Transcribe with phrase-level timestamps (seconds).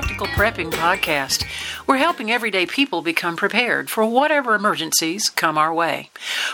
[0.00, 1.44] Practical Prepping Podcast.
[1.86, 6.08] We're helping everyday people become prepared for whatever emergencies come our way.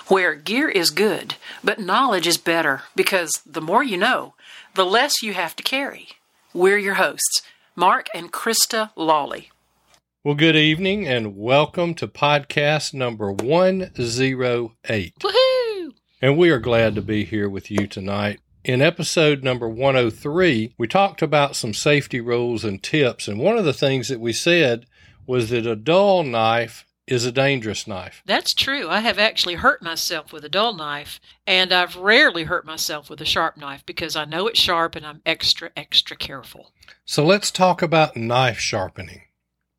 [0.09, 4.35] Where gear is good, but knowledge is better because the more you know,
[4.75, 6.09] the less you have to carry.
[6.53, 7.43] We're your hosts,
[7.77, 9.53] Mark and Krista Lawley.
[10.25, 15.15] Well, good evening and welcome to podcast number 108.
[15.21, 15.93] Woohoo!
[16.21, 18.41] And we are glad to be here with you tonight.
[18.67, 23.29] In episode number 103, we talked about some safety rules and tips.
[23.29, 24.87] And one of the things that we said
[25.25, 28.25] was that a dull knife is a dangerous knife.
[28.27, 28.89] That's true.
[28.89, 33.21] I have actually hurt myself with a dull knife, and I've rarely hurt myself with
[33.21, 36.73] a sharp knife because I know it's sharp and I'm extra, extra careful.
[37.05, 39.23] So let's talk about knife sharpening.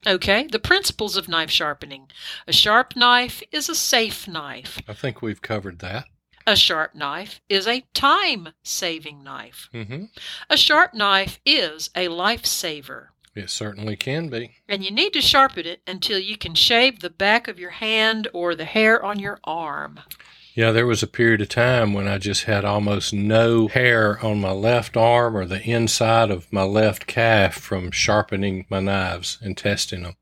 [0.08, 2.08] Okay, the principles of knife sharpening.
[2.48, 4.80] A sharp knife is a safe knife.
[4.88, 6.06] I think we've covered that.
[6.48, 9.68] A sharp knife is a time saving knife.
[9.74, 10.06] hmm
[10.50, 13.08] A sharp knife is a lifesaver.
[13.36, 14.52] It certainly can be.
[14.70, 18.30] And you need to sharpen it until you can shave the back of your hand
[18.34, 20.00] or the hair on your arm.
[20.56, 24.40] Yeah, there was a period of time when I just had almost no hair on
[24.40, 29.58] my left arm or the inside of my left calf from sharpening my knives and
[29.58, 30.16] testing them.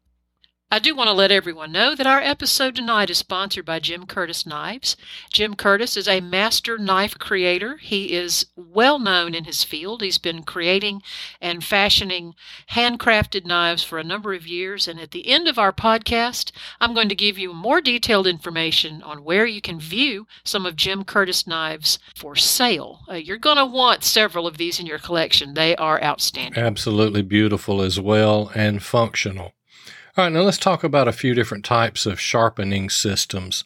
[0.71, 4.07] I do want to let everyone know that our episode tonight is sponsored by Jim
[4.07, 4.97] Curtis Knives.
[5.31, 7.77] Jim Curtis is a master knife creator.
[7.77, 10.01] He is well known in his field.
[10.01, 11.03] He's been creating
[11.39, 12.33] and fashioning
[12.71, 14.87] handcrafted knives for a number of years.
[14.87, 19.03] And at the end of our podcast, I'm going to give you more detailed information
[19.03, 23.01] on where you can view some of Jim Curtis knives for sale.
[23.07, 26.61] Uh, you're going to want several of these in your collection, they are outstanding.
[26.61, 29.53] Absolutely beautiful as well and functional.
[30.17, 33.65] All right, now let's talk about a few different types of sharpening systems.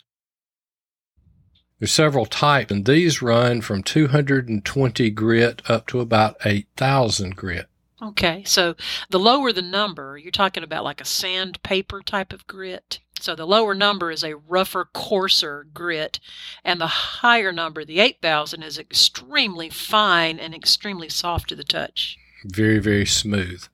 [1.77, 7.67] There's several types, and these run from 220 grit up to about 8,000 grit.
[8.01, 8.75] Okay, so
[9.11, 12.97] the lower the number, you're talking about like a sandpaper type of grit.
[13.19, 16.19] So the lower number is a rougher, coarser grit,
[16.63, 22.17] and the higher number, the 8000, is extremely fine and extremely soft to the touch.
[22.43, 23.65] Very, very smooth.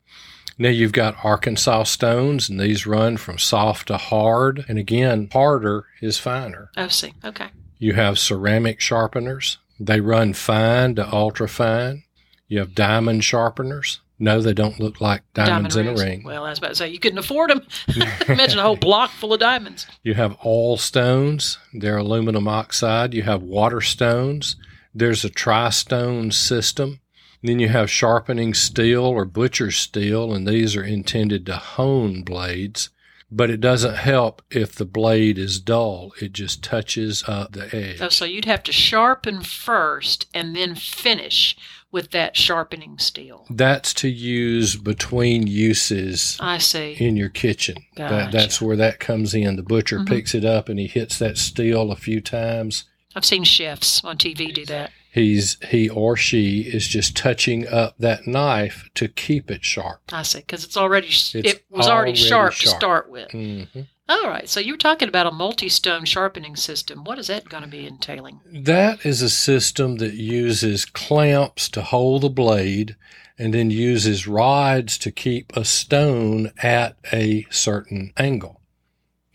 [0.57, 4.65] Now you've got Arkansas stones, and these run from soft to hard.
[4.69, 6.71] And again, harder is finer.
[6.77, 7.13] Oh, see.
[7.23, 7.47] Okay.
[7.77, 9.57] You have ceramic sharpeners.
[9.79, 12.03] They run fine to ultra fine.
[12.47, 13.99] You have diamond sharpeners.
[14.17, 16.23] No, they don't look like diamonds Diamond in a ring.
[16.23, 17.67] Well, I was about to say, you couldn't afford them.
[18.29, 19.85] Imagine a whole block full of diamonds.
[20.03, 21.57] You have oil stones.
[21.73, 23.13] They're aluminum oxide.
[23.13, 24.55] You have water stones.
[24.93, 27.01] There's a tri-stone system.
[27.45, 32.89] Then you have sharpening steel or butcher's steel, and these are intended to hone blades.
[33.31, 36.13] But it doesn't help if the blade is dull.
[36.21, 38.01] It just touches up the edge.
[38.01, 41.57] Oh, so you'd have to sharpen first and then finish
[41.91, 43.45] with that sharpening steel.
[43.49, 46.95] That's to use between uses I see.
[46.99, 47.77] in your kitchen.
[47.95, 49.55] That, that's where that comes in.
[49.55, 50.07] The butcher Mhm.
[50.07, 52.83] picks it up and he hits that steel a few times.
[53.15, 54.91] I've seen chefs on TV do that.
[55.15, 60.01] He's he or she is just touching up that knife to keep it sharp.
[60.11, 63.31] I see, because it's already It's it was already, already sharp, to start with.
[63.31, 63.63] hmm
[64.09, 67.05] All right, so you were talking about a multi-stone sharpening system.
[67.05, 68.41] What is that going to be entailing?
[68.45, 72.97] That is a system that uses clamps to hold the blade
[73.39, 78.59] and then uses rods to keep a stone at a certain angle.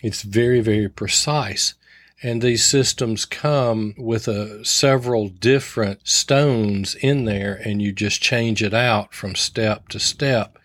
[0.03, 1.73] It's very, very precise.
[2.23, 8.63] And these systems come with a, several different stones in there, and you just change
[8.63, 10.59] it out from step to step.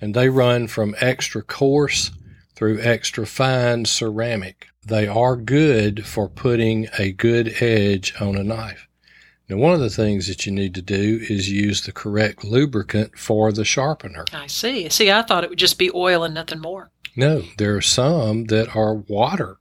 [0.00, 2.12] And they run from extra coarse
[2.54, 4.68] through extra fine ceramic.
[4.86, 8.88] They are good for putting a good edge on a knife.
[9.48, 13.18] Now, one of the things that you need to do is use the correct lubricant
[13.18, 14.24] for the sharpener.
[14.32, 14.88] I see.
[14.88, 16.90] See, I thought it would just be oil and nothing more.
[17.14, 19.58] No, there are some that are water.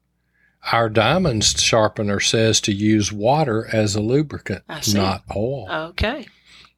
[0.72, 4.64] Our diamond sharpener says to use water as a lubricant,
[4.94, 5.68] not oil.
[5.90, 6.28] Okay.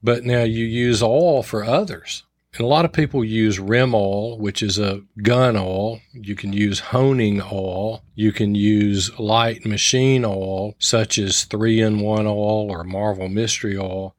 [0.02, 2.24] But now you use oil for others.
[2.56, 6.02] And a lot of people use Rem Oil, which is a gun oil.
[6.14, 8.04] You can use honing oil.
[8.14, 13.76] You can use light machine oil, such as 3 in 1 oil or Marvel Mystery
[13.76, 14.16] oil.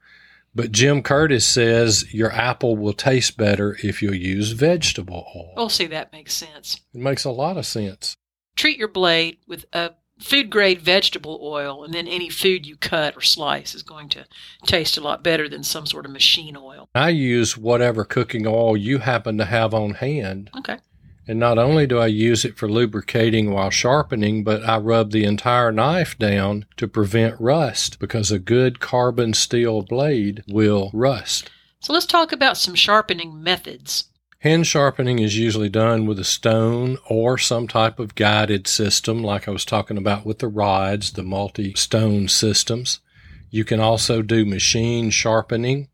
[0.53, 5.53] But Jim Curtis says your apple will taste better if you use vegetable oil.
[5.57, 5.87] We'll see.
[5.87, 6.81] That makes sense.
[6.93, 8.17] It makes a lot of sense.
[8.57, 13.17] Treat your blade with a food grade vegetable oil, and then any food you cut
[13.17, 14.27] or slice is going to
[14.65, 16.89] taste a lot better than some sort of machine oil.
[16.95, 20.51] I use whatever cooking oil you happen to have on hand.
[20.57, 20.79] Okay.
[21.27, 25.25] And not only do I use it for lubricating while sharpening, but I rub the
[25.25, 31.51] entire knife down to prevent rust because a good carbon steel blade will rust.
[31.81, 34.05] So let's talk about some sharpening methods.
[34.45, 39.49] Hand sharpening is usually done with a stone or some type of guided system, like
[39.49, 43.01] I was talking about with the rods, the multi stone systems.
[43.49, 45.89] You can also do machine sharpening.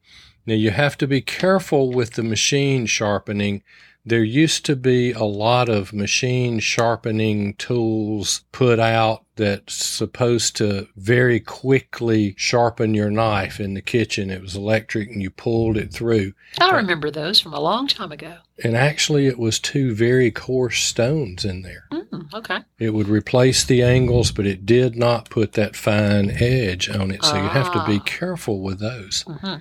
[0.46, 3.62] Now, you have to be careful with the machine sharpening
[4.04, 10.88] there used to be a lot of machine sharpening tools put out that's supposed to
[10.96, 14.30] very quickly sharpen your knife in the kitchen.
[14.30, 16.32] It was electric and you pulled it through.
[16.60, 18.36] I remember those from a long time ago.
[18.64, 21.84] And actually, it was two very coarse stones in there.
[21.92, 22.58] Mm, okay.
[22.78, 27.24] It would replace the angles, but it did not put that fine edge on it.
[27.24, 28.04] So you have to be Ah.
[28.04, 29.22] careful with those.
[29.26, 29.56] hmm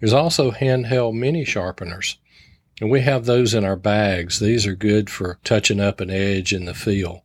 [0.00, 2.18] There's also handheld mini sharpeners.
[2.82, 4.40] And we have those in our bags.
[4.40, 7.22] These are good for touching up an edge in the feel.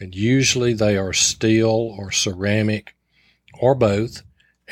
[0.00, 2.94] And usually they are steel or ceramic
[3.60, 4.22] or both.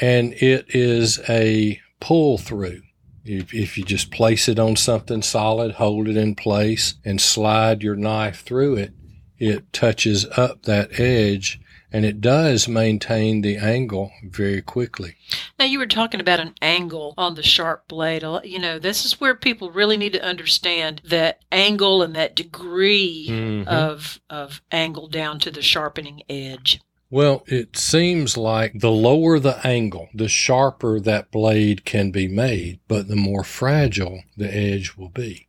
[0.00, 2.80] And it is a pull through.
[3.26, 7.82] If, if you just place it on something solid, hold it in place, and slide
[7.82, 8.94] your knife through it,
[9.36, 11.60] it touches up that edge
[11.94, 15.14] and it does maintain the angle very quickly.
[15.60, 18.24] Now, you were talking about an angle on the sharp blade.
[18.42, 23.28] You know, this is where people really need to understand that angle and that degree
[23.30, 23.68] Mhm.
[23.68, 26.80] of of angle down to the sharpening edge.
[27.10, 32.80] Well, it seems like the lower the angle, the sharper that blade can be made,
[32.88, 35.46] but the more fragile the edge will be.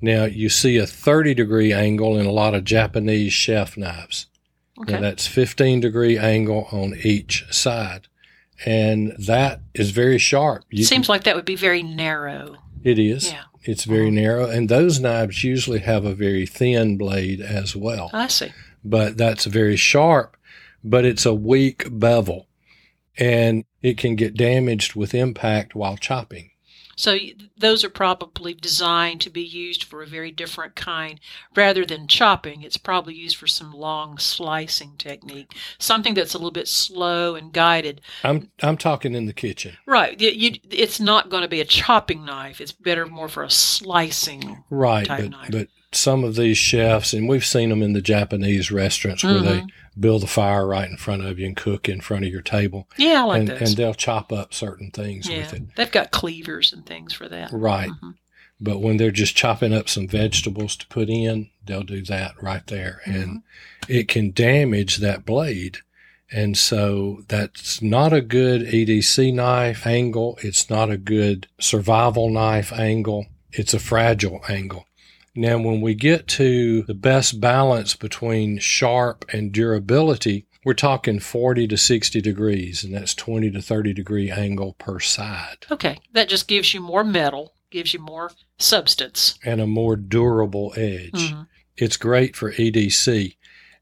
[0.00, 4.26] Now, you see a 30 degree angle in a lot of Japanese chef knives.
[4.80, 4.94] Okay.
[4.94, 8.08] Now, that's 15 degree angle on each side.
[8.64, 10.64] And that is very sharp.
[10.70, 12.56] You Seems like that would be very narrow.
[12.82, 13.30] it is.
[13.30, 13.42] Yeah.
[13.64, 14.14] It's very uh-huh.
[14.14, 14.50] narrow.
[14.50, 18.10] And those knives usually have a very thin blade as well.
[18.12, 18.52] I see.
[18.84, 20.36] but that's very sharp,
[20.84, 22.46] but it's a weak bevel
[23.18, 26.50] and it can get damaged with impact while chopping.
[26.96, 27.16] So
[27.58, 31.20] those are probably designed to be used for a very different kind.
[31.54, 36.50] Rather than chopping, it's probably used for some long slicing technique, something that's a little
[36.50, 38.00] bit slow and guided.
[38.24, 39.76] I'm I'm talking in the kitchen.
[39.86, 40.18] Right.
[40.18, 42.60] y- You, it's not going to be a chopping knife.
[42.60, 44.64] It's better more for a slicing.
[44.70, 45.50] Right, Type but knife.
[45.50, 49.60] but some of these chefs and we've seen them in the Japanese restaurants where they
[49.60, 49.68] Mhm.
[49.98, 52.88] build a fire right in front of you and cook in front of your table
[52.98, 53.60] Yeah, I like and those.
[53.68, 55.62] and they'll chop up certain things yeah, with it.
[55.76, 57.50] they've got cleavers and things for that.
[57.52, 57.88] Right.
[57.90, 58.14] Mhm.
[58.60, 62.66] But when they're just chopping up some vegetables to put in, they'll do that right
[62.66, 63.00] there.
[63.04, 63.42] And
[63.88, 65.78] it can damage that blade.
[66.32, 70.38] And so that's not a good EDC knife angle.
[70.42, 73.26] It's not a good survival knife angle.
[73.52, 74.86] It's a fragile angle.
[75.36, 81.68] Now, when we get to the best balance between sharp and durability, we're talking 40
[81.68, 85.66] to 60 degrees, and that's 20 to 30 degree angle per side.
[85.70, 89.38] Okay, that just gives you more metal, gives you more substance.
[89.44, 91.12] and a more durable edge.
[91.12, 91.46] Mhm.
[91.76, 93.36] It's great for EDC.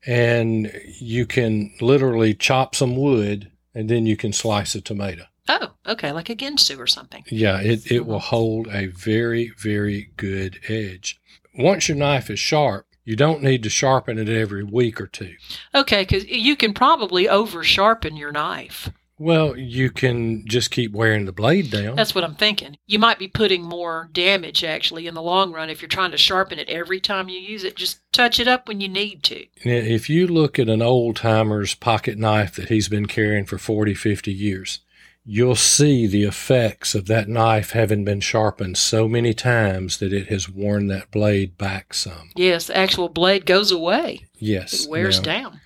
[0.06, 0.70] And
[1.00, 5.24] you can literally chop some wood and then you can slice a tomato.
[5.48, 7.22] Oh, okay, like a ginsu or something.
[7.30, 11.20] Yeah, it, it will hold a very, very good edge.
[11.56, 15.34] Once your knife is sharp, you don't need to sharpen it every week or two.
[15.74, 18.90] Okay, because you can probably over sharpen your knife.
[19.16, 21.94] Well, you can just keep wearing the blade down.
[21.94, 22.76] That's what I'm thinking.
[22.86, 26.18] You might be putting more damage actually in the long run if you're trying to
[26.18, 27.76] sharpen it every time you use it.
[27.76, 29.46] Just touch it up when you need to.
[29.58, 33.94] If you look at an old timer's pocket knife that he's been carrying for 40,
[33.94, 34.80] 50 years,
[35.24, 40.28] you'll see the effects of that knife having been sharpened so many times that it
[40.28, 42.30] has worn that blade back some.
[42.36, 44.26] Yes, the actual blade goes away.
[44.34, 44.84] Yes.
[44.84, 45.60] It wears now, down.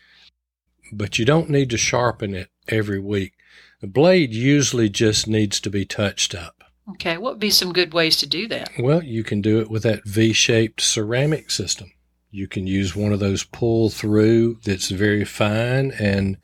[0.92, 3.32] But you don't need to sharpen it every week.
[3.80, 6.64] The blade usually just needs to be touched up.
[6.90, 8.70] Okay, what would be some good ways to do that?
[8.78, 11.92] Well, you can do it with that V shaped ceramic system.
[12.30, 16.38] You can use one of those pull through that's very fine and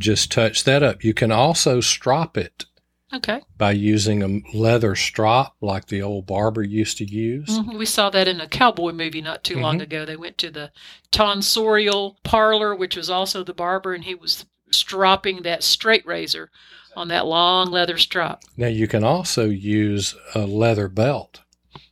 [0.00, 1.04] just touch that up.
[1.04, 2.64] You can also strop it
[3.12, 3.40] Okay.
[3.58, 7.48] by using a leather strop like the old barber used to use.
[7.48, 9.82] Mhm, We saw that in a cowboy movie not too long Mhm.
[9.82, 10.04] ago.
[10.04, 10.70] They went to the
[11.10, 16.50] tonsorial parlor, which was also the barber, and he was stropping that straight razor
[16.96, 18.42] on that long leather strop.
[18.56, 21.40] Now you can also use a leather belt.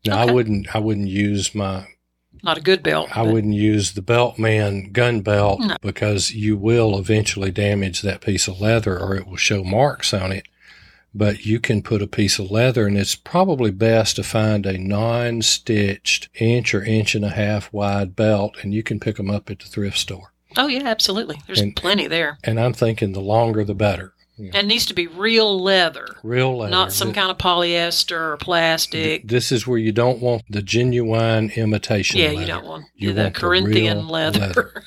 [0.07, 0.31] Now Okay.
[0.31, 1.87] I wouldn't I wouldn't use my
[2.43, 3.09] Not a good belt.
[3.17, 5.77] I but- wouldn't use the belt man gun belt No.
[5.83, 10.33] because you will eventually damage that piece of leather or it will show marks on
[10.33, 10.45] it.
[11.15, 14.77] But you can put a piece of leather, and it's probably best to find a
[14.77, 19.31] non stitched inch or inch and a half wide belt, and you can pick them
[19.31, 20.33] up at the thrift store.
[20.57, 21.39] Oh yeah, absolutely.
[21.47, 22.39] There's And- plenty there.
[22.45, 24.51] And I'm thinking the longer the better Yeah.
[24.55, 26.71] And it needs to be real leather, Real leather.
[26.71, 29.27] not some Th- kind of polyester or plastic.
[29.27, 32.41] This is where you don't want the genuine imitation yeah, leather.
[32.41, 34.85] you don't want You the want the Corinthian real leather.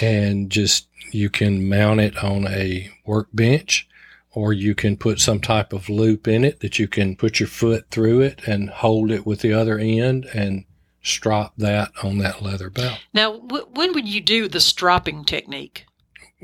[0.00, 3.88] and just you can mount it on a workbench
[4.32, 7.46] or you can put some type of loop in it that you can put your
[7.48, 10.64] foot through it and hold it with the other end and
[11.02, 12.98] strop that on that leather belt.
[13.12, 15.84] now, w- when would you do the stropping technique?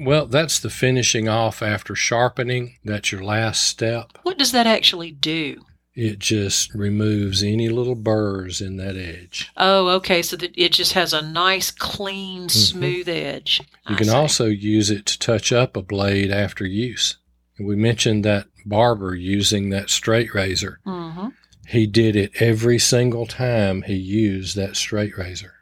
[0.00, 2.76] Well, that's the finishing off after sharpening.
[2.84, 4.18] That's your last step.
[4.22, 5.62] What does that actually do?
[5.94, 9.50] It just removes any little burrs in that edge.
[9.56, 10.22] Oh, okay.
[10.22, 13.60] So that it just has a nice, clean, smooth edge.
[13.60, 13.90] Mm-hmm.
[13.92, 14.14] You I can see.
[14.14, 17.18] also use it to touch up a blade after use.
[17.58, 20.80] And we mentioned that barber using that straight razor.
[20.86, 21.32] Mhm.
[21.66, 25.54] He did it every single time he used that straight razor.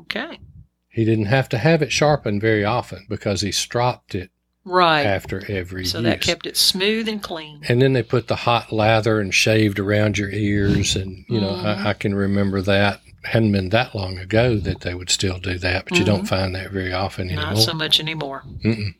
[0.00, 0.38] Okay.
[0.96, 4.30] He didn't have to have it sharpened very often because he stropped it
[4.64, 5.04] Right.
[5.04, 6.04] after every so use.
[6.06, 7.60] that kept it smooth and clean.
[7.68, 10.96] and then they put the hot lather and shaved around your ears.
[10.96, 11.64] And, you know, Mhm.
[11.84, 13.02] I, I can remember that.
[13.24, 16.28] Hadn't been that long ago that they would still do that, but you don't Mhm.
[16.28, 17.44] find that very often anymore.
[17.52, 18.44] Not so much anymore.
[18.64, 18.94] Mm-mm.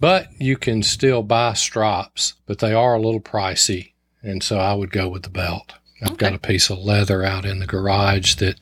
[0.00, 3.92] But you can still buy strops, but they are a little pricey.
[4.20, 5.74] And so I would go with the belt.
[6.02, 8.56] I've got a piece of leather out in the garage that,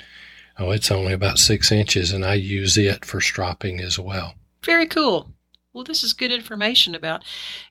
[0.62, 4.34] oh, it's only about six inches, and I use it for stropping as well.
[4.64, 5.32] Very cool.
[5.72, 7.24] Well, this is good information about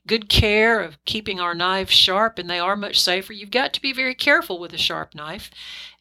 [0.07, 3.31] good care of keeping our knives sharp, and they are much safer.
[3.31, 5.51] You've got to be very careful with a sharp knife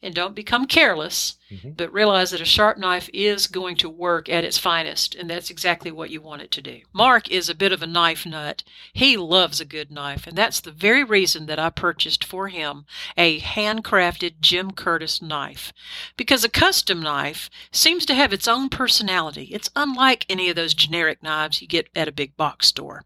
[0.03, 1.77] and don't become careless, Mhm.
[1.77, 5.49] but realize that a sharp knife is going to work at its finest, and that's
[5.49, 6.81] exactly what you want it to do.
[6.93, 8.63] Mark is a bit of a knife nut.
[8.93, 12.85] He loves a good knife, and that's the very reason that I purchased for him
[13.17, 15.71] a handcrafted Jim Curtis knife.
[16.17, 19.49] Because a custom knife seems to have its own personality.
[19.51, 23.05] It's unlike any of those generic knives you get at a big box store.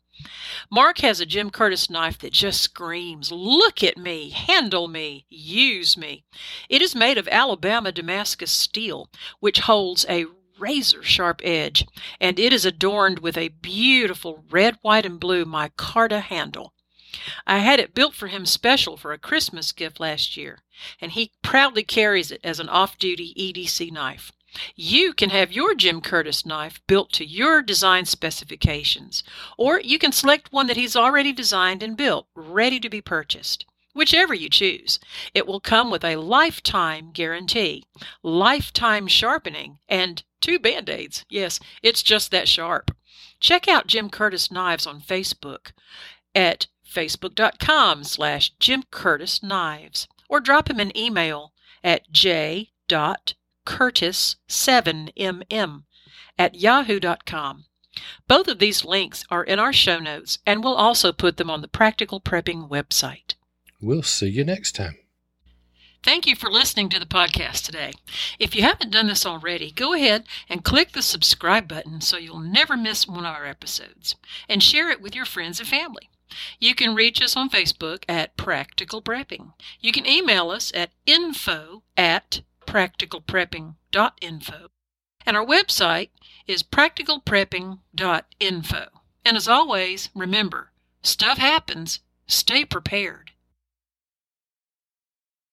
[0.72, 5.98] Mark has a Jim Curtis knife that just screams, Look at me, handle me, use
[5.98, 6.24] me.
[6.70, 10.26] It is made of Alabama Damascus steel, which holds a
[10.58, 11.86] razor sharp edge,
[12.20, 16.74] and it is adorned with a beautiful red, white, and blue micarta handle.
[17.48, 20.60] I had it built for him special for a Christmas gift last year,
[21.00, 24.32] and he proudly carries it as an off duty EDC knife.
[24.76, 29.24] You can have your Jim Curtis knife built to your design specifications,
[29.58, 33.66] or you can select one that he's already designed and built, ready to be purchased.
[33.94, 35.00] Whichever you choose,
[35.34, 37.86] it will come with a lifetime guarantee,
[38.24, 41.24] lifetime sharpening, and two band aids.
[41.30, 42.96] Yes, it's just that sharp.
[43.40, 45.72] Check out Jim Curtis Knives on Facebook
[46.34, 52.12] at facebook.com slash Jim Curtis Knives, or drop him an email at
[53.66, 55.84] j.curtis7mm
[56.38, 57.66] at yahoo.com.
[58.28, 61.62] Both of these links are in our show notes, and we'll also put them on
[61.62, 63.36] the Practical Prepping website.
[63.82, 64.98] We'll see you next time.
[66.04, 67.94] Thank you for listening to the podcast today.
[68.38, 72.40] If you haven't done this already, go ahead and click the subscribe button so you'll
[72.40, 74.16] never miss one of our episodes
[74.48, 76.10] and share it with your friends and family.
[76.60, 79.54] You can reach us on Facebook at Practical Prepping.
[79.80, 82.42] You can email us at info at
[82.76, 84.68] practicalprepping.info.
[85.26, 86.10] And our website
[86.46, 88.86] is practicalprepping.info.
[89.24, 92.02] And as always, remember, stuff happens.
[92.28, 93.25] Stay prepared.